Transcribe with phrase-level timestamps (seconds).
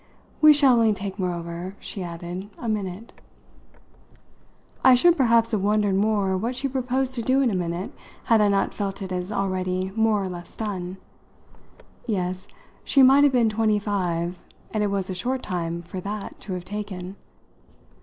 [0.41, 3.13] "We shall only take moreover," she added, "a minute."
[4.83, 7.91] I should perhaps have wondered more what she proposed to do in a minute
[8.23, 10.97] had I not felt it as already more or less done.
[12.07, 12.47] Yes,
[12.83, 14.43] she might have been twenty five,
[14.73, 17.15] and it was a short time for that to have taken.